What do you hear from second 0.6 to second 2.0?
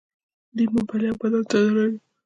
ممپلی او بادام صادروي.